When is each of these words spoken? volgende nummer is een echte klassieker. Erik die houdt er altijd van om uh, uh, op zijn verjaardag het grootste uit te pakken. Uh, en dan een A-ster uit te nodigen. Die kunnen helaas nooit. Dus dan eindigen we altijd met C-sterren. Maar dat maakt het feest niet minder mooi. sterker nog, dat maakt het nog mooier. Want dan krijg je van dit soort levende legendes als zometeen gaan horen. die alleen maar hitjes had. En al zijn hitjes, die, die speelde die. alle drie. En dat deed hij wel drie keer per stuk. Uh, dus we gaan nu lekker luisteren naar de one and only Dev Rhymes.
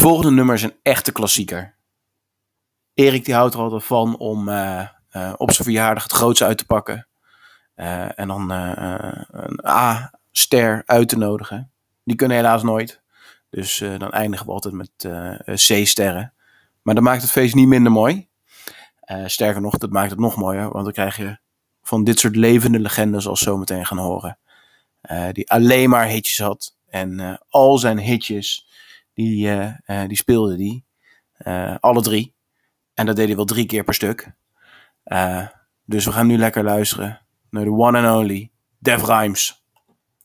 volgende 0.00 0.30
nummer 0.30 0.54
is 0.54 0.62
een 0.62 0.76
echte 0.82 1.12
klassieker. 1.12 1.74
Erik 2.94 3.24
die 3.24 3.34
houdt 3.34 3.54
er 3.54 3.60
altijd 3.60 3.84
van 3.84 4.16
om 4.16 4.48
uh, 4.48 4.86
uh, 5.12 5.32
op 5.36 5.52
zijn 5.52 5.64
verjaardag 5.64 6.02
het 6.02 6.12
grootste 6.12 6.44
uit 6.44 6.58
te 6.58 6.66
pakken. 6.66 7.08
Uh, 7.76 8.18
en 8.18 8.28
dan 8.28 8.50
een 8.50 9.66
A-ster 9.66 10.82
uit 10.86 11.08
te 11.08 11.16
nodigen. 11.16 11.72
Die 12.04 12.16
kunnen 12.16 12.36
helaas 12.36 12.62
nooit. 12.62 13.00
Dus 13.50 13.78
dan 13.78 14.10
eindigen 14.10 14.46
we 14.46 14.52
altijd 14.52 14.74
met 14.74 14.90
C-sterren. 15.44 16.34
Maar 16.82 16.94
dat 16.94 17.04
maakt 17.04 17.22
het 17.22 17.30
feest 17.30 17.54
niet 17.54 17.66
minder 17.66 17.92
mooi. 17.92 18.28
sterker 19.26 19.60
nog, 19.60 19.78
dat 19.78 19.90
maakt 19.90 20.10
het 20.10 20.18
nog 20.18 20.36
mooier. 20.36 20.70
Want 20.70 20.84
dan 20.84 20.92
krijg 20.92 21.16
je 21.16 21.38
van 21.82 22.04
dit 22.04 22.18
soort 22.18 22.36
levende 22.36 22.80
legendes 22.80 23.26
als 23.26 23.40
zometeen 23.40 23.86
gaan 23.86 23.98
horen. 23.98 24.38
die 25.32 25.50
alleen 25.50 25.90
maar 25.90 26.06
hitjes 26.06 26.38
had. 26.38 26.76
En 26.88 27.40
al 27.48 27.78
zijn 27.78 27.98
hitjes, 27.98 28.66
die, 29.24 30.06
die 30.06 30.16
speelde 30.16 30.56
die. 30.56 30.84
alle 31.80 32.02
drie. 32.02 32.34
En 32.94 33.06
dat 33.06 33.16
deed 33.16 33.26
hij 33.26 33.36
wel 33.36 33.44
drie 33.44 33.66
keer 33.66 33.84
per 33.84 33.94
stuk. 33.94 34.32
Uh, 35.04 35.46
dus 35.84 36.04
we 36.04 36.12
gaan 36.12 36.26
nu 36.26 36.38
lekker 36.38 36.64
luisteren 36.64 37.20
naar 37.50 37.64
de 37.64 37.70
one 37.70 37.98
and 37.98 38.16
only 38.16 38.50
Dev 38.78 39.02
Rhymes. 39.02 39.59